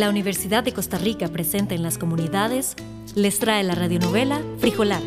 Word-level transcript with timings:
la 0.00 0.10
Universidad 0.10 0.62
de 0.62 0.74
Costa 0.74 0.98
Rica 0.98 1.28
presenta 1.28 1.74
en 1.74 1.82
las 1.82 1.96
comunidades 1.96 2.76
les 3.14 3.38
trae 3.38 3.64
la 3.64 3.74
radionovela 3.74 4.42
Frijolar, 4.58 5.00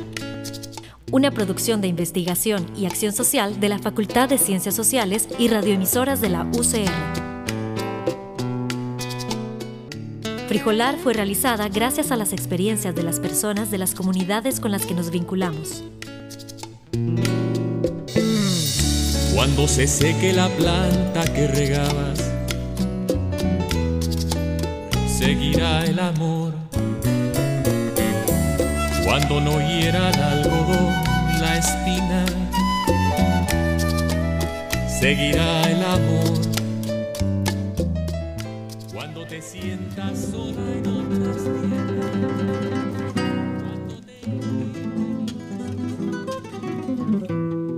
una 1.11 1.29
producción 1.29 1.79
de 1.79 1.87
investigación 1.87 2.65
y 2.75 2.87
acción 2.87 3.13
social 3.13 3.59
de 3.59 3.69
la 3.69 3.77
Facultad 3.77 4.29
de 4.29 4.39
Ciencias 4.39 4.75
Sociales 4.75 5.29
y 5.37 5.47
radioemisoras 5.47 6.21
de 6.21 6.29
la 6.29 6.43
UCR. 6.43 6.89
Frijolar 10.47 10.97
fue 10.97 11.13
realizada 11.13 11.69
gracias 11.69 12.11
a 12.11 12.15
las 12.15 12.33
experiencias 12.33 12.95
de 12.95 13.03
las 13.03 13.19
personas 13.19 13.69
de 13.69 13.77
las 13.77 13.93
comunidades 13.93 14.59
con 14.59 14.71
las 14.71 14.87
que 14.87 14.95
nos 14.95 15.11
vinculamos. 15.11 15.83
Cuando 19.35 19.67
se 19.67 19.85
seque 19.85 20.33
la 20.33 20.49
planta 20.49 21.31
que 21.31 21.47
regabas, 21.47 22.28
seguirá 25.19 25.83
el 25.83 25.99
amor. 25.99 26.53
Cuando 29.03 29.41
no 29.41 29.59
hiera 29.59 30.11
el 30.11 30.23
algodón 30.23 30.93
la 31.41 31.57
espina, 31.57 32.25
seguirá 34.87 35.63
el 35.63 35.83
amor. 35.83 36.39
Cuando 38.93 39.25
te 39.25 39.41
sientas 39.41 40.19
sola 40.31 40.61
en 40.71 40.87
otras 40.87 41.43
tierras. 41.43 41.99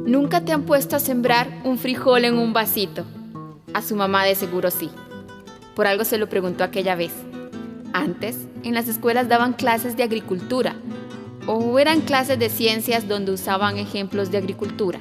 Nunca 0.05 0.41
te 0.41 0.51
han 0.51 0.61
puesto 0.61 0.95
a 0.95 0.99
sembrar 0.99 1.47
un 1.63 1.79
frijol 1.79 2.23
en 2.25 2.37
un 2.37 2.53
vasito. 2.53 3.03
A 3.73 3.81
su 3.81 3.95
mamá 3.95 4.25
de 4.25 4.35
seguro 4.35 4.69
sí. 4.69 4.91
Por 5.75 5.87
algo 5.87 6.03
se 6.03 6.17
lo 6.17 6.29
preguntó 6.29 6.63
aquella 6.63 6.95
vez. 6.95 7.13
Antes, 7.93 8.37
en 8.63 8.73
las 8.73 8.87
escuelas 8.87 9.27
daban 9.27 9.53
clases 9.53 9.97
de 9.97 10.03
agricultura 10.03 10.75
o 11.47 11.79
eran 11.79 12.01
clases 12.01 12.39
de 12.39 12.49
ciencias 12.49 13.07
donde 13.07 13.31
usaban 13.31 13.77
ejemplos 13.77 14.31
de 14.31 14.37
agricultura. 14.37 14.99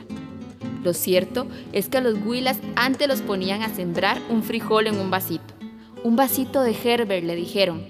Lo 0.82 0.94
cierto 0.94 1.46
es 1.72 1.88
que 1.88 1.98
a 1.98 2.00
los 2.00 2.14
huilas 2.24 2.58
antes 2.74 3.06
los 3.06 3.20
ponían 3.20 3.62
a 3.62 3.68
sembrar 3.68 4.18
un 4.30 4.42
frijol 4.42 4.86
en 4.86 4.98
un 4.98 5.10
vasito. 5.10 5.54
Un 6.02 6.16
vasito 6.16 6.62
de 6.62 6.74
Herbert, 6.82 7.24
le 7.24 7.34
dijeron, 7.34 7.86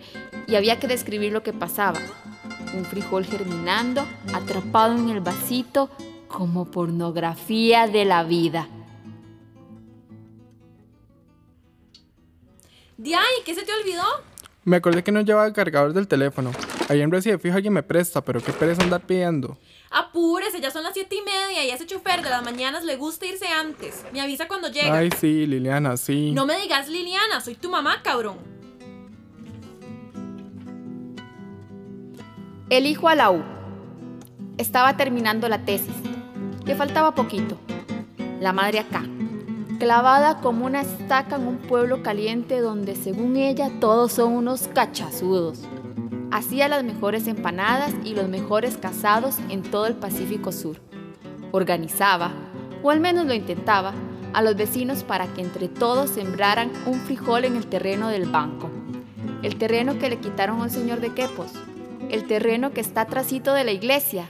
y 0.48 0.56
había 0.56 0.80
que 0.80 0.88
describir 0.88 1.32
lo 1.32 1.44
que 1.44 1.52
pasaba. 1.52 2.00
Un 2.76 2.84
frijol 2.84 3.24
germinando, 3.24 4.04
atrapado 4.34 4.96
en 4.96 5.08
el 5.08 5.20
vasito, 5.20 5.88
como 6.26 6.64
pornografía 6.64 7.86
de 7.86 8.04
la 8.04 8.24
vida. 8.24 8.68
Diay, 13.00 13.42
¿qué 13.46 13.54
se 13.54 13.62
te 13.62 13.72
olvidó? 13.72 14.04
Me 14.64 14.76
acordé 14.76 15.02
que 15.02 15.10
no 15.10 15.22
llevaba 15.22 15.46
el 15.46 15.54
cargador 15.54 15.94
del 15.94 16.06
teléfono. 16.06 16.52
Ahí 16.90 17.00
en 17.00 17.10
Recife 17.10 17.38
fijo 17.38 17.56
alguien 17.56 17.72
me 17.72 17.82
presta, 17.82 18.22
pero 18.22 18.42
qué 18.42 18.52
pereza 18.52 18.82
andar 18.82 19.00
pidiendo. 19.00 19.56
Apúrese, 19.90 20.60
ya 20.60 20.70
son 20.70 20.82
las 20.82 20.92
siete 20.92 21.16
y 21.16 21.22
media 21.22 21.64
y 21.64 21.70
a 21.70 21.74
ese 21.74 21.86
chofer 21.86 22.22
de 22.22 22.28
las 22.28 22.44
mañanas 22.44 22.84
le 22.84 22.96
gusta 22.96 23.24
irse 23.24 23.48
antes. 23.48 24.04
Me 24.12 24.20
avisa 24.20 24.46
cuando 24.46 24.68
llega. 24.68 24.92
Ay, 24.92 25.08
sí, 25.18 25.46
Liliana, 25.46 25.96
sí. 25.96 26.32
No 26.32 26.44
me 26.44 26.60
digas 26.60 26.90
Liliana, 26.90 27.40
soy 27.40 27.54
tu 27.54 27.70
mamá, 27.70 28.02
cabrón. 28.02 28.36
El 32.68 32.84
hijo 32.84 33.08
a 33.08 33.14
la 33.14 33.30
U. 33.30 33.42
Estaba 34.58 34.98
terminando 34.98 35.48
la 35.48 35.64
tesis. 35.64 35.96
Le 36.66 36.76
faltaba 36.76 37.14
poquito. 37.14 37.58
La 38.40 38.52
madre 38.52 38.80
acá, 38.80 39.04
clavada 39.80 40.42
como 40.42 40.66
una 40.66 40.82
estaca 40.82 41.36
en 41.36 41.48
un 41.48 41.56
pueblo 41.56 42.02
caliente 42.02 42.60
donde 42.60 42.94
según 42.94 43.36
ella 43.36 43.70
todos 43.80 44.12
son 44.12 44.34
unos 44.34 44.68
cachazudos. 44.68 45.60
Hacía 46.30 46.68
las 46.68 46.84
mejores 46.84 47.26
empanadas 47.26 47.92
y 48.04 48.14
los 48.14 48.28
mejores 48.28 48.76
casados 48.76 49.38
en 49.48 49.62
todo 49.62 49.86
el 49.86 49.94
Pacífico 49.94 50.52
Sur. 50.52 50.82
Organizaba, 51.50 52.30
o 52.82 52.90
al 52.90 53.00
menos 53.00 53.26
lo 53.26 53.32
intentaba, 53.32 53.94
a 54.34 54.42
los 54.42 54.54
vecinos 54.54 55.02
para 55.02 55.26
que 55.28 55.40
entre 55.40 55.68
todos 55.68 56.10
sembraran 56.10 56.70
un 56.84 57.00
frijol 57.00 57.46
en 57.46 57.56
el 57.56 57.66
terreno 57.66 58.10
del 58.10 58.28
banco. 58.28 58.70
El 59.42 59.56
terreno 59.56 59.98
que 59.98 60.10
le 60.10 60.20
quitaron 60.20 60.60
al 60.60 60.70
señor 60.70 61.00
de 61.00 61.14
Quepos. 61.14 61.52
El 62.10 62.26
terreno 62.26 62.72
que 62.72 62.82
está 62.82 63.06
trasito 63.06 63.54
de 63.54 63.64
la 63.64 63.72
iglesia. 63.72 64.28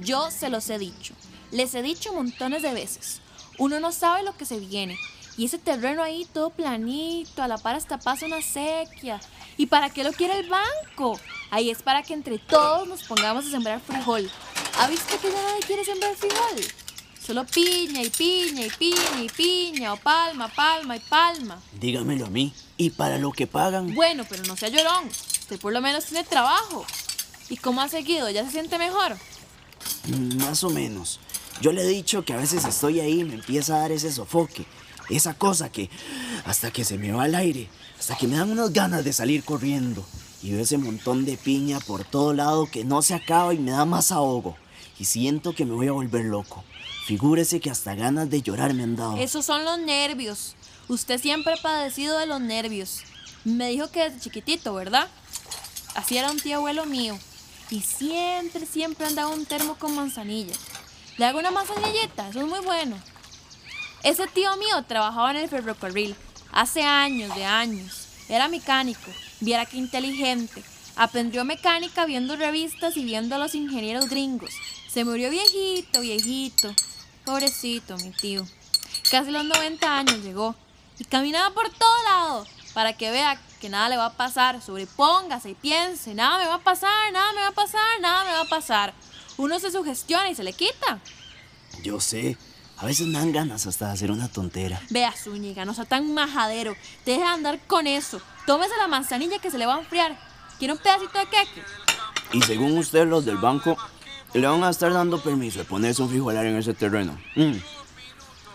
Yo 0.00 0.30
se 0.30 0.48
los 0.48 0.70
he 0.70 0.78
dicho. 0.78 1.14
Les 1.54 1.72
he 1.76 1.82
dicho 1.82 2.12
montones 2.12 2.62
de 2.62 2.74
veces. 2.74 3.20
Uno 3.58 3.78
no 3.78 3.92
sabe 3.92 4.24
lo 4.24 4.36
que 4.36 4.44
se 4.44 4.58
viene. 4.58 4.98
Y 5.36 5.44
ese 5.44 5.56
terreno 5.58 6.02
ahí 6.02 6.26
todo 6.32 6.50
planito, 6.50 7.44
a 7.44 7.48
la 7.48 7.58
par 7.58 7.76
hasta 7.76 7.96
pasa 8.00 8.26
una 8.26 8.42
sequía. 8.42 9.20
¿Y 9.56 9.66
para 9.66 9.88
qué 9.88 10.02
lo 10.02 10.12
quiere 10.12 10.40
el 10.40 10.48
banco? 10.48 11.16
Ahí 11.52 11.70
es 11.70 11.80
para 11.80 12.02
que 12.02 12.12
entre 12.12 12.40
todos 12.40 12.88
nos 12.88 13.04
pongamos 13.04 13.46
a 13.46 13.50
sembrar 13.52 13.80
frijol. 13.80 14.28
¿Ha 14.80 14.88
visto 14.88 15.16
que 15.20 15.30
ya 15.30 15.40
nadie 15.40 15.60
quiere 15.64 15.84
sembrar 15.84 16.16
frijol? 16.16 16.64
Solo 17.24 17.46
piña 17.46 18.02
y 18.02 18.10
piña 18.10 18.66
y 18.66 18.70
piña 18.70 19.22
y 19.22 19.28
piña, 19.28 19.92
o 19.92 19.96
palma, 19.96 20.48
palma 20.48 20.96
y 20.96 21.00
palma. 21.00 21.62
Dígamelo 21.78 22.26
a 22.26 22.30
mí. 22.30 22.52
¿Y 22.76 22.90
para 22.90 23.16
lo 23.18 23.30
que 23.30 23.46
pagan? 23.46 23.94
Bueno, 23.94 24.26
pero 24.28 24.42
no 24.42 24.56
sea 24.56 24.70
llorón. 24.70 25.06
Usted 25.06 25.60
por 25.60 25.72
lo 25.72 25.80
menos 25.80 26.04
tiene 26.06 26.24
trabajo. 26.24 26.84
¿Y 27.48 27.58
cómo 27.58 27.80
ha 27.80 27.88
seguido? 27.88 28.28
¿Ya 28.28 28.44
se 28.44 28.50
siente 28.50 28.76
mejor? 28.76 29.16
Mm, 30.08 30.42
Más 30.42 30.64
o 30.64 30.70
menos. 30.70 31.20
Yo 31.60 31.72
le 31.72 31.82
he 31.82 31.88
dicho 31.88 32.24
que 32.24 32.32
a 32.32 32.38
veces 32.38 32.64
estoy 32.64 33.00
ahí 33.00 33.20
y 33.20 33.24
me 33.24 33.34
empieza 33.34 33.76
a 33.76 33.80
dar 33.80 33.92
ese 33.92 34.12
sofoque. 34.12 34.66
Esa 35.10 35.34
cosa 35.34 35.70
que 35.70 35.90
hasta 36.44 36.70
que 36.70 36.84
se 36.84 36.98
me 36.98 37.12
va 37.12 37.26
el 37.26 37.34
aire, 37.34 37.68
hasta 37.98 38.16
que 38.16 38.26
me 38.26 38.36
dan 38.36 38.50
unas 38.50 38.72
ganas 38.72 39.04
de 39.04 39.12
salir 39.12 39.44
corriendo. 39.44 40.04
Y 40.42 40.52
veo 40.52 40.62
ese 40.62 40.76
montón 40.76 41.24
de 41.24 41.36
piña 41.36 41.80
por 41.80 42.04
todo 42.04 42.34
lado 42.34 42.70
que 42.70 42.84
no 42.84 43.00
se 43.02 43.14
acaba 43.14 43.54
y 43.54 43.58
me 43.58 43.70
da 43.70 43.84
más 43.84 44.12
ahogo. 44.12 44.56
Y 44.98 45.06
siento 45.06 45.54
que 45.54 45.64
me 45.64 45.74
voy 45.74 45.88
a 45.88 45.92
volver 45.92 46.26
loco. 46.26 46.64
Figúrese 47.06 47.60
que 47.60 47.70
hasta 47.70 47.94
ganas 47.94 48.30
de 48.30 48.42
llorar 48.42 48.74
me 48.74 48.82
han 48.82 48.96
dado. 48.96 49.16
Esos 49.16 49.44
son 49.44 49.64
los 49.64 49.78
nervios. 49.78 50.54
Usted 50.88 51.20
siempre 51.20 51.54
ha 51.54 51.62
padecido 51.62 52.18
de 52.18 52.26
los 52.26 52.40
nervios. 52.40 53.00
Me 53.44 53.68
dijo 53.68 53.90
que 53.90 54.04
desde 54.04 54.20
chiquitito, 54.20 54.74
¿verdad? 54.74 55.08
Así 55.94 56.16
era 56.16 56.30
un 56.30 56.40
tío 56.40 56.56
abuelo 56.56 56.86
mío. 56.86 57.18
Y 57.70 57.80
siempre, 57.80 58.66
siempre 58.66 59.06
andaba 59.06 59.32
un 59.34 59.46
termo 59.46 59.76
con 59.76 59.94
manzanilla. 59.94 60.54
Le 61.16 61.26
hago 61.26 61.38
una 61.38 61.50
manzanillita, 61.50 62.28
eso 62.28 62.40
es 62.40 62.46
muy 62.46 62.60
bueno. 62.60 62.96
Ese 64.02 64.26
tío 64.26 64.56
mío 64.56 64.82
trabajaba 64.86 65.30
en 65.30 65.38
el 65.38 65.48
ferrocarril 65.48 66.16
hace 66.52 66.82
años, 66.82 67.34
de 67.34 67.44
años. 67.44 68.08
Era 68.28 68.48
mecánico. 68.48 69.10
Viera 69.40 69.66
qué 69.66 69.76
inteligente. 69.76 70.62
Aprendió 70.96 71.44
mecánica 71.44 72.04
viendo 72.04 72.36
revistas 72.36 72.96
y 72.96 73.04
viendo 73.04 73.34
a 73.34 73.38
los 73.38 73.54
ingenieros 73.54 74.08
gringos. 74.08 74.50
Se 74.88 75.04
murió 75.04 75.30
viejito, 75.30 76.00
viejito. 76.00 76.74
Pobrecito, 77.24 77.96
mi 77.98 78.10
tío. 78.10 78.46
Casi 79.10 79.30
los 79.30 79.44
90 79.44 79.98
años 79.98 80.18
llegó. 80.22 80.54
Y 80.98 81.04
caminaba 81.04 81.54
por 81.54 81.68
todo 81.70 82.02
lado. 82.04 82.46
Para 82.72 82.92
que 82.92 83.10
vea 83.10 83.40
que 83.60 83.68
nada 83.68 83.88
le 83.88 83.96
va 83.96 84.06
a 84.06 84.12
pasar. 84.12 84.62
Sobrepóngase 84.62 85.50
y 85.50 85.54
piense. 85.54 86.14
Nada 86.14 86.38
me 86.38 86.46
va 86.46 86.54
a 86.56 86.62
pasar, 86.62 87.12
nada 87.12 87.32
me 87.32 87.40
va 87.40 87.48
a 87.48 87.52
pasar, 87.52 88.00
nada 88.00 88.24
me 88.24 88.32
va 88.32 88.40
a 88.40 88.48
pasar. 88.48 88.94
Uno 89.36 89.58
se 89.58 89.70
sugestiona 89.70 90.30
y 90.30 90.34
se 90.34 90.44
le 90.44 90.52
quita. 90.52 91.00
Yo 91.82 92.00
sé. 92.00 92.36
A 92.76 92.86
veces 92.86 93.06
me 93.06 93.18
dan 93.18 93.32
ganas 93.32 93.66
hasta 93.66 93.86
de 93.86 93.92
hacer 93.92 94.10
una 94.10 94.28
tontera. 94.28 94.80
Vea, 94.90 95.12
Zúñiga, 95.12 95.64
no 95.64 95.74
sea 95.74 95.84
tan 95.84 96.12
majadero. 96.12 96.74
Deje 97.06 97.20
de 97.20 97.26
andar 97.26 97.60
con 97.66 97.86
eso. 97.86 98.20
Tómese 98.46 98.76
la 98.78 98.88
manzanilla 98.88 99.38
que 99.38 99.50
se 99.50 99.58
le 99.58 99.66
va 99.66 99.76
a 99.76 99.78
enfriar. 99.78 100.18
¿Quiere 100.58 100.74
un 100.74 100.78
pedacito 100.78 101.18
de 101.18 101.26
queque? 101.26 101.62
Y 102.32 102.42
según 102.42 102.76
usted, 102.76 103.06
los 103.06 103.24
del 103.24 103.36
banco 103.36 103.76
le 104.34 104.46
van 104.46 104.64
a 104.64 104.70
estar 104.70 104.92
dando 104.92 105.22
permiso 105.22 105.60
de 105.60 105.64
ponerse 105.64 106.02
un 106.02 106.08
frijolar 106.08 106.46
en 106.46 106.56
ese 106.56 106.74
terreno. 106.74 107.16
Mm. 107.36 107.54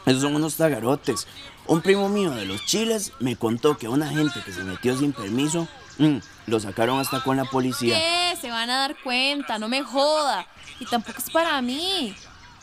Esos 0.06 0.22
son 0.22 0.36
unos 0.36 0.56
tagarotes. 0.56 1.28
Un 1.66 1.82
primo 1.82 2.10
mío 2.10 2.32
de 2.32 2.46
los 2.46 2.66
chiles 2.66 3.14
me 3.20 3.36
contó 3.36 3.78
que 3.78 3.88
una 3.88 4.08
gente 4.10 4.42
que 4.44 4.52
se 4.52 4.64
metió 4.64 4.98
sin 4.98 5.14
permiso, 5.14 5.68
mm, 5.98 6.18
lo 6.48 6.60
sacaron 6.60 7.00
hasta 7.00 7.24
con 7.24 7.38
la 7.38 7.46
policía. 7.46 7.96
¿Qué? 7.96 8.38
Se 8.42 8.50
van 8.50 8.70
a 8.70 8.80
dar 8.80 8.96
cuenta, 9.02 9.60
no 9.60 9.70
me 9.70 9.84
joda. 9.84 10.48
Y 10.80 10.86
tampoco 10.86 11.20
es 11.20 11.30
para 11.30 11.62
mí. 11.62 12.16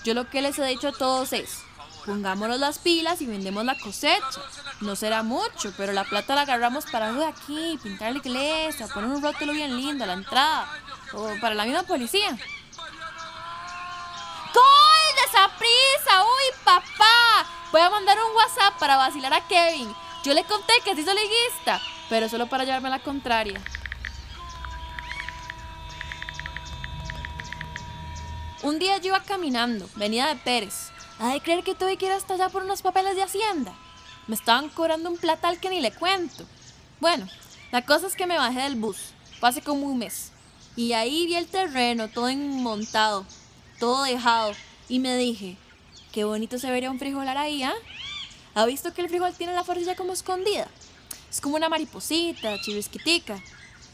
Yo 0.05 0.15
lo 0.15 0.29
que 0.31 0.43
les 0.43 0.59
he 0.59 0.65
dicho 0.65 0.89
a 0.89 0.93
todos 0.93 1.33
es, 1.33 1.63
pongámonos 2.05 2.59
las 2.59 2.79
pilas 2.79 3.21
y 3.21 3.27
vendemos 3.27 3.65
la 3.65 3.79
cosecha. 3.79 4.41
No 4.81 4.95
será 4.95 5.23
mucho, 5.23 5.73
pero 5.77 5.93
la 5.93 6.05
plata 6.05 6.35
la 6.35 6.43
agarramos 6.43 6.87
para 6.87 7.09
algo 7.09 7.21
de 7.21 7.29
aquí, 7.29 7.79
pintar 7.83 8.13
la 8.13 8.19
iglesia, 8.19 8.89
poner 8.89 9.11
un 9.11 9.23
rótulo 9.23 9.53
bien 9.53 9.77
lindo 9.77 10.05
a 10.05 10.07
la 10.07 10.13
entrada, 10.13 10.69
o 11.13 11.31
para 11.41 11.55
la 11.55 11.65
misma 11.65 11.83
policía. 11.83 12.31
¡Gol 14.55 15.13
de 15.17 15.27
prisa! 15.59 16.23
¡Uy, 16.23 16.55
papá! 16.65 17.47
Voy 17.73 17.81
a 17.81 17.91
mandar 17.91 18.17
un 18.19 18.37
WhatsApp 18.37 18.79
para 18.79 18.97
vacilar 18.97 19.35
a 19.35 19.47
Kevin. 19.47 19.93
Yo 20.25 20.33
le 20.35 20.45
conté 20.45 20.73
que 20.85 20.95
se 20.95 21.01
hizo 21.01 21.13
liguista, 21.13 21.81
pero 22.09 22.29
solo 22.29 22.47
para 22.47 22.65
llevarme 22.65 22.89
a 22.89 22.93
la 22.93 22.99
contraria. 23.01 23.61
Un 28.67 28.81
día 28.81 28.99
yo 28.99 29.11
iba 29.11 29.23
caminando, 29.23 29.89
venía 29.95 30.27
de 30.27 30.35
Pérez. 30.35 30.91
¿Ha 31.21 31.33
de 31.33 31.41
creer 31.41 31.63
que 31.63 31.77
tuve 31.77 31.97
que 31.97 32.07
ir 32.07 32.11
hasta 32.11 32.35
allá 32.35 32.49
por 32.49 32.65
unos 32.65 32.83
papeles 32.83 33.15
de 33.15 33.23
Hacienda? 33.23 33.73
Me 34.27 34.35
estaban 34.35 34.71
cobrando 34.71 35.09
un 35.09 35.19
platal 35.19 35.61
que 35.61 35.71
ni 35.71 35.81
le 35.81 35.93
cuento. 35.93 36.45
Bueno, 36.99 37.29
la 37.71 37.87
cosa 37.87 38.09
es 38.09 38.17
que 38.17 38.27
me 38.27 38.37
bajé 38.37 38.63
del 38.63 38.75
bus, 38.75 38.97
hace 39.41 39.63
como 39.63 39.87
un 39.87 39.99
mes. 39.99 40.33
Y 40.75 40.95
ahí 40.95 41.27
vi 41.27 41.37
el 41.37 41.47
terreno 41.47 42.09
todo 42.09 42.29
enmontado, 42.29 43.25
todo 43.79 44.03
dejado. 44.03 44.53
Y 44.89 44.99
me 44.99 45.17
dije, 45.17 45.57
qué 46.11 46.25
bonito 46.25 46.59
se 46.59 46.69
vería 46.69 46.91
un 46.91 46.99
frijolar 46.99 47.39
ahí, 47.39 47.63
¿ah? 47.63 47.75
¿Ha 48.57 48.67
visto 48.67 48.93
que 48.93 49.03
el 49.03 49.09
frijol 49.09 49.33
tiene 49.35 49.55
la 49.55 49.63
forcilla 49.63 49.95
como 49.95 50.13
escondida? 50.13 50.67
Es 51.31 51.41
como 51.41 51.55
una 51.55 51.69
mariposita, 51.69 52.61
chivisquitica. 52.63 53.41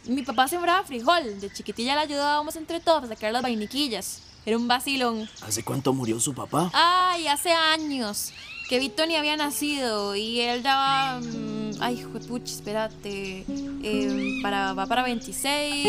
Mi 0.07 0.23
papá 0.23 0.49
sembraba 0.49 0.83
frijol. 0.83 1.41
De 1.41 1.53
chiquitilla 1.53 1.95
le 1.95 2.01
ayudábamos 2.01 2.57
entre 2.57 2.81
todos 2.81 3.05
a 3.05 3.09
sacar 3.09 3.33
las 3.33 3.43
vainiquillas. 3.43 4.32
Era 4.45 4.57
un 4.57 4.67
vacilón. 4.69 5.29
¿Hace 5.43 5.63
cuánto 5.63 5.93
murió 5.93 6.19
su 6.19 6.35
papá? 6.35 6.71
Ay, 6.75 7.27
hace 7.29 7.53
años. 7.53 8.33
Que 8.69 8.79
Vito 8.79 9.07
ni 9.07 9.17
había 9.17 9.37
nacido 9.37 10.17
y 10.17 10.41
él 10.41 10.63
daba. 10.63 11.21
mm, 11.21 11.73
ay, 11.81 12.03
juepuch, 12.03 12.43
espérate. 12.49 13.45
eh, 13.85 14.39
para, 14.43 14.73
va 14.73 14.87
para 14.87 15.03
26. 15.05 15.87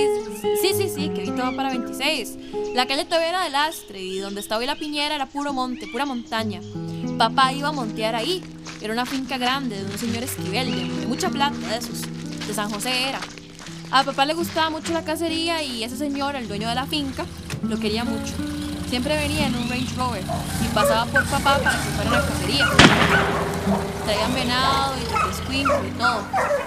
Sí, 0.61 0.67
sí, 0.77 0.89
sí, 0.93 1.09
que 1.09 1.21
Vito 1.21 1.37
va 1.37 1.51
para 1.55 1.69
26. 1.69 2.37
La 2.75 2.85
calle 2.85 3.05
todavía 3.05 3.29
era 3.29 3.43
de 3.43 3.49
lastre 3.51 4.01
y 4.01 4.17
donde 4.19 4.41
estaba 4.41 4.59
hoy 4.59 4.65
la 4.67 4.75
piñera 4.75 5.15
era 5.15 5.25
puro 5.27 5.53
monte, 5.53 5.87
pura 5.87 6.05
montaña. 6.05 6.61
Papá 7.17 7.53
iba 7.53 7.69
a 7.69 7.71
montear 7.71 8.15
ahí. 8.15 8.43
Era 8.81 8.91
una 8.93 9.05
finca 9.05 9.37
grande 9.37 9.81
de 9.81 9.89
un 9.91 9.97
señor 9.97 10.23
Esquivel, 10.23 10.99
de 11.01 11.07
mucha 11.07 11.29
plata 11.29 11.55
de 11.69 11.77
esos. 11.77 12.01
De 12.47 12.53
San 12.53 12.69
José 12.69 13.07
era. 13.09 13.19
A 13.93 14.03
papá 14.03 14.25
le 14.25 14.33
gustaba 14.33 14.71
mucho 14.71 14.91
la 14.91 15.05
cacería 15.05 15.61
y 15.61 15.83
ese 15.83 15.95
señor, 15.95 16.35
el 16.35 16.47
dueño 16.47 16.67
de 16.67 16.73
la 16.73 16.87
finca, 16.87 17.27
lo 17.61 17.77
quería 17.77 18.03
mucho. 18.03 18.33
Siempre 18.89 19.15
venía 19.15 19.45
en 19.45 19.55
un 19.55 19.69
Range 19.69 19.95
Rover 19.95 20.23
y 20.65 20.73
pasaba 20.73 21.05
por 21.05 21.23
papá 21.25 21.59
para 21.59 21.77
que 21.77 21.89
fuera 21.89 22.09
a 22.09 22.13
la 22.13 22.27
cacería. 22.27 22.65
Traían 24.03 24.33
venado 24.33 24.95
y 24.97 25.27
pescuinco 25.27 25.79
y 25.87 25.91
todo. 25.91 26.23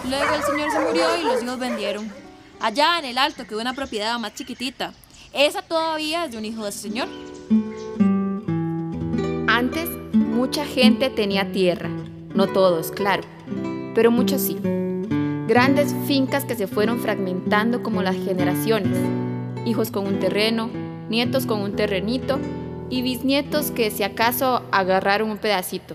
Luego 0.09 0.35
el 0.37 0.43
señor 0.45 0.71
se 0.71 0.79
murió 0.79 1.17
y 1.21 1.25
los 1.25 1.43
hijos 1.43 1.59
vendieron. 1.59 2.13
Allá 2.61 3.01
en 3.01 3.07
el 3.07 3.19
alto 3.19 3.45
quedó 3.45 3.61
una 3.61 3.75
propiedad 3.75 4.17
más 4.21 4.33
chiquitita. 4.35 4.93
Esa 5.33 5.63
todavía 5.63 6.27
es 6.27 6.31
de 6.31 6.39
un 6.39 6.45
hijo 6.45 6.63
de 6.63 6.71
ese 6.71 6.79
señor. 6.79 7.09
Antes, 9.49 9.89
mucha 10.15 10.65
gente 10.65 11.11
tenía 11.11 11.51
tierra. 11.51 11.91
No 12.35 12.47
todos, 12.47 12.93
claro, 12.93 13.25
pero 13.97 14.13
muchos 14.13 14.43
sí. 14.43 14.57
Grandes 15.49 15.95
fincas 16.07 16.45
que 16.45 16.57
se 16.57 16.67
fueron 16.67 16.99
fragmentando 16.99 17.85
como 17.85 18.03
las 18.03 18.17
generaciones. 18.17 18.99
Hijos 19.65 19.93
con 19.93 20.05
un 20.05 20.19
terreno, 20.19 20.69
nietos 21.09 21.47
con 21.47 21.61
un 21.61 21.77
terrenito 21.77 22.41
y 22.91 23.03
bisnietos 23.03 23.71
que 23.71 23.93
si 23.93 24.03
acaso 24.03 24.63
agarraron 24.73 25.31
un 25.31 25.39
pedacito. 25.39 25.95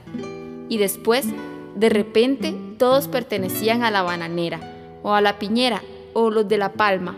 Y 0.70 0.78
después, 0.78 1.28
de 1.76 1.90
repente, 1.90 2.56
todos 2.78 3.10
pertenecían 3.10 3.84
a 3.84 3.92
la 3.92 4.04
bananera, 4.04 4.62
o 5.04 5.14
a 5.14 5.20
la 5.20 5.38
piñera, 5.38 5.82
o 6.14 6.30
los 6.30 6.48
de 6.48 6.58
la 6.58 6.72
palma, 6.72 7.18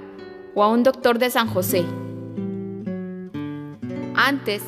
o 0.56 0.64
a 0.64 0.70
un 0.70 0.82
doctor 0.82 1.20
de 1.20 1.30
San 1.30 1.48
José. 1.48 1.86
Antes, 4.16 4.64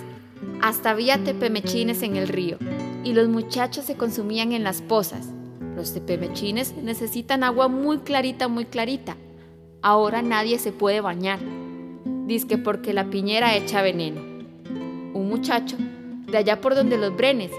hasta 0.62 0.92
había 0.92 1.24
tepemechines 1.24 2.04
en 2.04 2.16
el 2.16 2.28
río, 2.28 2.58
y 3.04 3.14
los 3.14 3.28
muchachos 3.28 3.86
se 3.86 3.96
consumían 3.96 4.52
en 4.52 4.64
las 4.64 4.84
pozas. 4.84 5.35
Los 5.76 5.94
tepemechines 5.94 6.74
necesitan 6.78 7.44
agua 7.44 7.68
muy 7.68 8.00
clarita, 8.00 8.48
muy 8.48 8.66
clarita. 8.66 9.18
Ahora 9.82 10.22
nadie 10.22 10.58
se 10.58 10.72
puede 10.72 11.02
bañar. 11.02 11.40
Dice 12.26 12.58
porque 12.58 12.94
la 12.94 13.10
piñera 13.10 13.56
echa 13.56 13.82
veneno. 13.82 14.22
Un 15.14 15.28
muchacho, 15.28 15.76
de 16.32 16.38
allá 16.38 16.62
por 16.62 16.76
donde 16.76 16.98
los 16.98 17.16
brenes, 17.16 17.52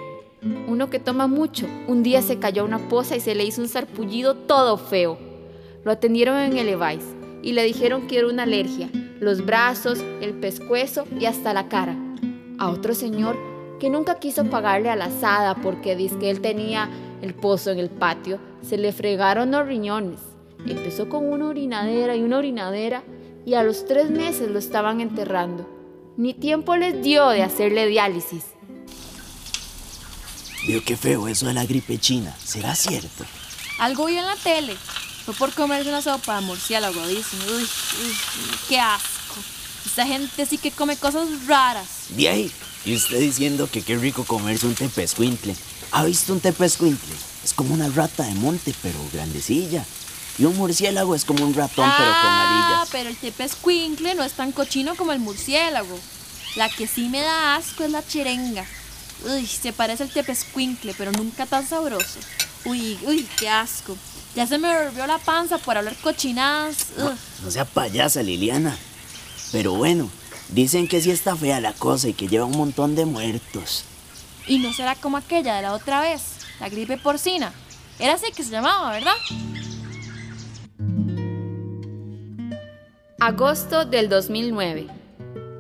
uno 0.67 0.89
que 0.89 0.99
toma 0.99 1.27
mucho, 1.27 1.67
un 1.87 2.03
día 2.03 2.23
se 2.23 2.39
cayó 2.39 2.63
a 2.63 2.65
una 2.65 2.89
poza 2.89 3.17
y 3.17 3.21
se 3.21 3.35
le 3.35 3.45
hizo 3.45 3.61
un 3.61 3.69
sarpullido 3.69 4.35
todo 4.35 4.79
feo. 4.79 5.19
Lo 5.85 5.93
atendieron 5.93 6.39
en 6.39 6.57
el 6.57 6.69
Evais 6.69 7.05
y 7.43 7.53
le 7.53 7.65
dijeron 7.65 8.07
que 8.07 8.19
era 8.19 8.29
una 8.29 8.45
alergia, 8.45 8.91
los 9.21 9.45
brazos, 9.45 10.03
el 10.21 10.35
pescuezo 10.35 11.05
y 11.21 11.27
hasta 11.27 11.53
la 11.53 11.69
cara. 11.69 11.97
A 12.59 12.71
otro 12.71 12.95
señor 12.95 13.37
que 13.79 13.91
nunca 13.91 14.19
quiso 14.19 14.45
pagarle 14.45 14.91
a 14.91 14.97
la 14.97 15.07
asada 15.07 15.55
porque 15.57 15.97
dice 15.97 16.19
que 16.19 16.31
él 16.31 16.41
tenía 16.41 16.89
el 17.23 17.35
pozo 17.35 17.71
en 17.71 17.79
el 17.79 17.91
patio, 17.91 18.39
se 18.63 18.79
le 18.79 18.93
fregaron 18.93 19.51
los 19.51 19.67
riñones. 19.67 20.21
Empezó 20.67 21.09
con 21.09 21.31
una 21.33 21.49
orinadera 21.49 22.17
y 22.17 22.23
una 22.23 22.39
orinadera 22.39 23.05
y 23.45 23.55
a 23.55 23.63
los 23.63 23.87
tres 23.87 24.11
meses 24.11 24.51
lo 24.51 24.59
estaban 24.59 25.01
enterrando. 25.01 25.69
Ni 26.17 26.35
tiempo 26.35 26.77
les 26.77 27.03
dio 27.03 27.29
de 27.29 27.43
hacerle 27.43 27.87
diálisis. 27.87 28.45
Veo 30.67 30.83
qué 30.85 30.97
feo 30.97 31.29
eso 31.29 31.47
de 31.47 31.55
la 31.55 31.65
gripe 31.65 31.99
china. 31.99 32.35
¿Será 32.43 32.75
cierto? 32.75 33.25
Algo 33.79 34.07
vi 34.07 34.17
en 34.17 34.27
la 34.27 34.37
tele. 34.37 34.75
Fue 35.25 35.35
por 35.35 35.53
comerse 35.53 35.89
una 35.89 36.03
sopa 36.03 36.41
de 36.41 36.47
murciélago, 36.47 37.07
dicen. 37.07 37.39
Uy, 37.49 37.63
uy, 37.63 38.17
qué 38.69 38.81
asco. 38.81 39.37
Esta 39.85 40.07
gente 40.07 40.47
sí 40.47 40.59
que 40.59 40.73
come 40.73 40.97
cosas 40.97 41.29
raras. 41.47 42.07
De 42.11 42.29
ahí. 42.29 42.53
Y 42.87 42.95
usted 42.95 43.19
diciendo 43.19 43.69
que 43.69 43.83
qué 43.83 43.97
rico 43.97 44.23
comerse 44.23 44.65
un 44.65 44.77
tepescuintle. 44.77 45.57
¿Ha 45.91 46.05
visto 46.05 46.33
un 46.33 46.39
tepescuintle? 46.39 47.15
Es 47.43 47.53
como 47.53 47.75
una 47.75 47.89
rata 47.89 48.23
de 48.23 48.35
monte, 48.35 48.73
pero 48.81 48.97
grandecilla. 49.13 49.85
Y 50.39 50.45
un 50.45 50.57
murciélago 50.57 51.17
es 51.17 51.25
como 51.25 51.45
un 51.45 51.53
ratón, 51.53 51.91
pero 51.99 52.11
con 52.11 52.31
ah, 52.31 52.77
arillas. 52.77 52.89
pero 52.93 53.09
el 53.11 53.17
tepescuincle 53.17 54.15
no 54.15 54.23
es 54.23 54.35
tan 54.35 54.53
cochino 54.53 54.95
como 54.95 55.11
el 55.11 55.19
murciélago. 55.19 55.99
La 56.55 56.69
que 56.69 56.87
sí 56.87 57.09
me 57.09 57.23
da 57.23 57.57
asco 57.57 57.83
es 57.83 57.91
la 57.91 58.07
chirenga. 58.07 58.65
Uy, 59.25 59.45
se 59.47 59.73
parece 59.73 60.05
al 60.05 60.11
tepescuincle, 60.11 60.95
pero 60.97 61.11
nunca 61.11 61.45
tan 61.45 61.69
sabroso. 61.69 62.21
Uy, 62.67 62.97
uy, 63.03 63.27
qué 63.37 63.49
asco. 63.49 63.97
Ya 64.37 64.47
se 64.47 64.59
me 64.59 64.85
volvió 64.85 65.09
la 65.09 65.19
panza 65.19 65.59
por 65.59 65.77
hablar 65.77 65.97
cochinadas. 66.03 66.77
No 67.43 67.51
sea 67.51 67.65
payasa, 67.65 68.23
Liliana. 68.23 68.79
Pero 69.51 69.75
bueno, 69.75 70.09
dicen 70.49 70.89
que 70.89 71.01
sí 71.01 71.11
está 71.11 71.37
fea 71.37 71.61
la 71.61 71.73
cosa 71.73 72.09
y 72.09 72.15
que 72.15 72.29
lleva 72.29 72.45
un 72.45 72.57
montón 72.57 72.95
de 72.95 73.05
muertos. 73.05 73.85
Y 74.47 74.59
no 74.59 74.73
será 74.73 74.95
como 74.95 75.17
aquella 75.17 75.57
de 75.57 75.63
la 75.63 75.73
otra 75.73 76.01
vez, 76.01 76.39
la 76.61 76.69
gripe 76.69 76.97
porcina. 76.97 77.53
Era 77.99 78.15
así 78.15 78.31
que 78.33 78.45
se 78.45 78.51
llamaba, 78.51 78.93
¿verdad? 78.93 79.15
Agosto 83.19 83.85
del 83.85 84.09
2009. 84.09 84.87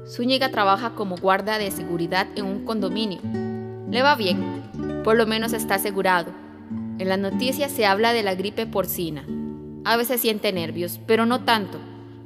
Zúñiga 0.07 0.51
trabaja 0.51 0.91
como 0.91 1.17
guarda 1.17 1.59
de 1.59 1.71
seguridad 1.71 2.29
en 2.37 2.45
un 2.45 2.65
condominio. 2.65 3.21
Le 3.91 4.03
va 4.03 4.15
bien, 4.15 5.01
por 5.03 5.17
lo 5.17 5.27
menos 5.27 5.53
está 5.53 5.77
asegurado. 5.77 6.33
En 6.99 7.09
las 7.09 7.19
noticias 7.19 7.73
se 7.73 7.87
habla 7.87 8.13
de 8.13 8.23
la 8.23 8.35
gripe 8.35 8.67
porcina. 8.67 9.25
A 9.85 9.97
veces 9.97 10.21
siente 10.21 10.53
nervios, 10.53 11.01
pero 11.07 11.27
no 11.27 11.45
tanto. 11.45 11.79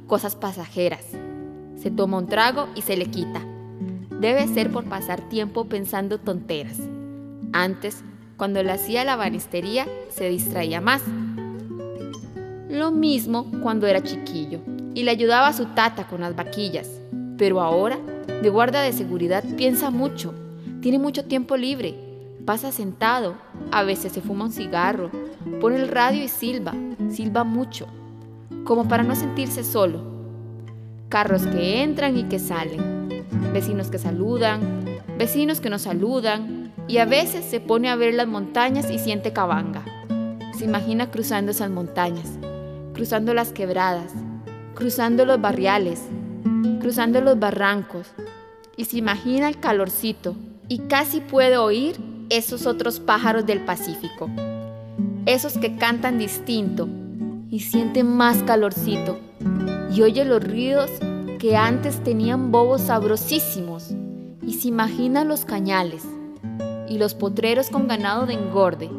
Cosas 0.07 0.35
pasajeras. 0.35 1.20
Se 1.81 1.89
toma 1.89 2.19
un 2.19 2.27
trago 2.27 2.67
y 2.75 2.83
se 2.83 2.95
le 2.95 3.07
quita. 3.07 3.41
Debe 4.19 4.47
ser 4.47 4.71
por 4.71 4.85
pasar 4.85 5.19
tiempo 5.29 5.65
pensando 5.65 6.19
tonteras. 6.19 6.77
Antes, 7.53 8.03
cuando 8.37 8.61
le 8.61 8.71
hacía 8.71 9.03
la 9.03 9.15
banistería, 9.15 9.87
se 10.09 10.29
distraía 10.29 10.79
más. 10.79 11.01
Lo 12.69 12.91
mismo 12.91 13.47
cuando 13.63 13.87
era 13.87 14.03
chiquillo 14.03 14.59
y 14.93 15.01
le 15.01 15.09
ayudaba 15.09 15.47
a 15.47 15.53
su 15.53 15.65
tata 15.65 16.05
con 16.05 16.21
las 16.21 16.35
vaquillas. 16.35 16.87
Pero 17.39 17.61
ahora, 17.61 17.97
de 18.43 18.49
guarda 18.49 18.83
de 18.83 18.93
seguridad, 18.93 19.43
piensa 19.57 19.89
mucho. 19.89 20.35
Tiene 20.81 20.99
mucho 20.99 21.25
tiempo 21.25 21.57
libre. 21.57 21.95
Pasa 22.45 22.71
sentado. 22.71 23.33
A 23.71 23.81
veces 23.81 24.11
se 24.11 24.21
fuma 24.21 24.45
un 24.45 24.51
cigarro. 24.51 25.09
Pone 25.59 25.77
el 25.77 25.87
radio 25.87 26.23
y 26.23 26.27
silba. 26.27 26.75
Silba 27.09 27.43
mucho. 27.43 27.87
Como 28.65 28.87
para 28.87 29.01
no 29.01 29.15
sentirse 29.15 29.63
solo. 29.63 30.10
Carros 31.11 31.43
que 31.45 31.83
entran 31.83 32.17
y 32.17 32.23
que 32.23 32.39
salen. 32.39 33.23
Vecinos 33.53 33.91
que 33.91 33.99
saludan. 33.99 34.99
Vecinos 35.19 35.61
que 35.61 35.69
no 35.69 35.77
saludan. 35.77 36.73
Y 36.87 36.97
a 36.97 37.05
veces 37.05 37.45
se 37.45 37.59
pone 37.59 37.91
a 37.91 37.95
ver 37.95 38.15
las 38.15 38.27
montañas 38.27 38.89
y 38.89 38.97
siente 38.97 39.31
cabanga. 39.31 39.85
Se 40.57 40.65
imagina 40.65 41.11
cruzando 41.11 41.51
esas 41.51 41.69
montañas. 41.69 42.39
Cruzando 42.95 43.35
las 43.35 43.51
quebradas. 43.51 44.11
Cruzando 44.73 45.25
los 45.25 45.39
barriales 45.39 46.01
cruzando 46.81 47.21
los 47.21 47.39
barrancos 47.39 48.07
y 48.75 48.85
se 48.85 48.97
imagina 48.97 49.47
el 49.47 49.59
calorcito 49.59 50.35
y 50.67 50.79
casi 50.79 51.21
puede 51.21 51.57
oír 51.57 51.95
esos 52.29 52.65
otros 52.65 52.99
pájaros 52.99 53.45
del 53.45 53.63
Pacífico, 53.63 54.29
esos 55.25 55.57
que 55.57 55.75
cantan 55.77 56.17
distinto 56.17 56.89
y 57.49 57.59
siente 57.59 58.03
más 58.03 58.41
calorcito 58.43 59.19
y 59.93 60.01
oye 60.01 60.23
los 60.23 60.43
ruidos 60.43 60.89
que 61.39 61.57
antes 61.57 62.03
tenían 62.03 62.51
bobos 62.51 62.81
sabrosísimos 62.81 63.89
y 64.41 64.53
se 64.53 64.69
imagina 64.69 65.23
los 65.23 65.43
cañales 65.43 66.03
y 66.87 66.97
los 66.97 67.13
potreros 67.13 67.69
con 67.69 67.87
ganado 67.87 68.25
de 68.25 68.33
engorde, 68.33 68.89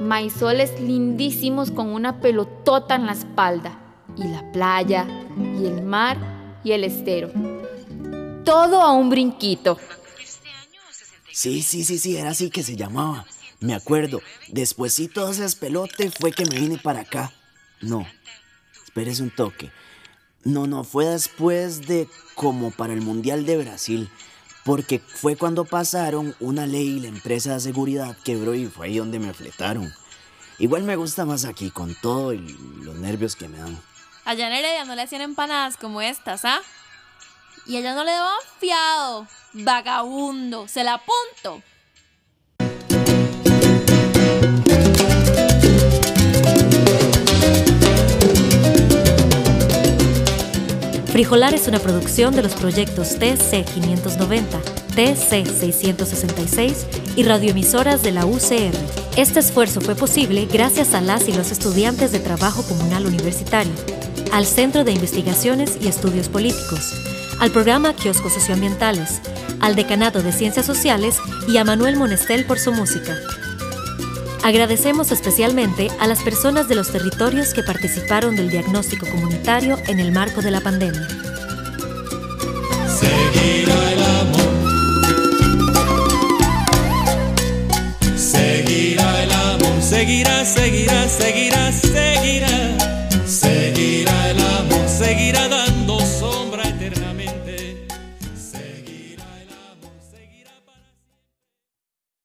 maizoles 0.00 0.80
lindísimos 0.80 1.70
con 1.70 1.88
una 1.88 2.20
pelotota 2.20 2.94
en 2.94 3.06
la 3.06 3.12
espalda 3.12 3.78
y 4.16 4.24
la 4.24 4.50
playa 4.52 5.06
y 5.58 5.66
el 5.66 5.82
mar 5.82 6.16
y 6.64 6.72
el 6.72 6.84
estero. 6.84 7.30
Todo 8.44 8.82
a 8.82 8.92
un 8.92 9.10
brinquito. 9.10 9.78
Sí, 11.30 11.62
sí, 11.62 11.84
sí, 11.84 11.98
sí, 11.98 12.16
era 12.16 12.30
así 12.30 12.50
que 12.50 12.62
se 12.62 12.76
llamaba. 12.76 13.26
Me 13.60 13.74
acuerdo, 13.74 14.20
despuésito 14.48 15.26
de 15.26 15.32
ese 15.32 15.44
espelote 15.44 16.10
fue 16.10 16.32
que 16.32 16.44
me 16.44 16.58
vine 16.58 16.78
para 16.78 17.00
acá. 17.00 17.32
No, 17.80 18.06
espérese 18.84 19.22
un 19.22 19.30
toque. 19.30 19.70
No, 20.44 20.66
no, 20.66 20.82
fue 20.84 21.06
después 21.06 21.86
de 21.86 22.08
como 22.34 22.70
para 22.70 22.92
el 22.92 23.00
Mundial 23.00 23.46
de 23.46 23.58
Brasil. 23.58 24.10
Porque 24.64 25.00
fue 25.00 25.36
cuando 25.36 25.64
pasaron 25.64 26.34
una 26.38 26.66
ley 26.66 26.96
y 26.96 27.00
la 27.00 27.08
empresa 27.08 27.54
de 27.54 27.60
seguridad 27.60 28.16
quebró 28.24 28.54
y 28.54 28.66
fue 28.66 28.86
ahí 28.86 28.98
donde 28.98 29.18
me 29.18 29.34
fletaron. 29.34 29.92
Igual 30.58 30.84
me 30.84 30.96
gusta 30.96 31.24
más 31.24 31.44
aquí, 31.44 31.70
con 31.70 31.94
todo 31.96 32.32
y 32.32 32.38
los 32.82 32.96
nervios 32.96 33.34
que 33.34 33.48
me 33.48 33.58
dan. 33.58 33.80
Allá 34.24 34.46
en 34.46 34.52
Heredia 34.52 34.84
no 34.84 34.94
le 34.94 35.02
hacían 35.02 35.22
empanadas 35.22 35.76
como 35.76 36.00
estas, 36.00 36.44
¿ah? 36.44 36.60
Y 37.66 37.76
allá 37.76 37.94
no 37.94 38.04
le 38.04 38.12
daban 38.12 38.38
fiado. 38.60 39.26
Vagabundo, 39.52 40.68
se 40.68 40.84
la 40.84 40.94
apunto. 40.94 41.62
Frijolar 51.12 51.52
es 51.52 51.68
una 51.68 51.78
producción 51.78 52.34
de 52.34 52.42
los 52.42 52.54
proyectos 52.54 53.18
TC 53.18 53.66
590, 53.66 54.58
TC 54.96 55.46
666 55.46 56.86
y 57.16 57.24
radioemisoras 57.24 58.02
de 58.02 58.12
la 58.12 58.24
UCR. 58.24 58.72
Este 59.18 59.40
esfuerzo 59.40 59.82
fue 59.82 59.94
posible 59.94 60.48
gracias 60.50 60.94
a 60.94 61.02
las 61.02 61.28
y 61.28 61.34
los 61.34 61.50
estudiantes 61.52 62.12
de 62.12 62.18
Trabajo 62.18 62.62
Comunal 62.62 63.04
Universitario, 63.04 63.74
al 64.32 64.46
Centro 64.46 64.84
de 64.84 64.92
Investigaciones 64.92 65.76
y 65.82 65.88
Estudios 65.88 66.30
Políticos, 66.30 66.94
al 67.40 67.50
programa 67.50 67.92
Kioscos 67.92 68.32
Socioambientales, 68.32 69.20
al 69.60 69.76
Decanato 69.76 70.22
de 70.22 70.32
Ciencias 70.32 70.64
Sociales 70.64 71.18
y 71.46 71.58
a 71.58 71.64
Manuel 71.64 71.96
Monestel 71.96 72.46
por 72.46 72.58
su 72.58 72.72
música. 72.72 73.18
Agradecemos 74.44 75.12
especialmente 75.12 75.88
a 76.00 76.08
las 76.08 76.20
personas 76.22 76.66
de 76.66 76.74
los 76.74 76.90
territorios 76.90 77.54
que 77.54 77.62
participaron 77.62 78.34
del 78.34 78.50
diagnóstico 78.50 79.06
comunitario 79.06 79.78
en 79.86 80.00
el 80.00 80.10
marco 80.10 80.42
de 80.42 80.50
la 80.50 80.60
pandemia. 80.60 81.06
Seguirá 82.88 83.92
el 83.92 84.02
amor. 84.02 84.50
Seguirá 88.16 89.22
el 89.22 89.30
amor. 89.30 89.80
Seguirá, 89.80 90.44
seguirá, 90.44 91.08
seguirá, 91.08 91.72
seguirá. 91.72 92.81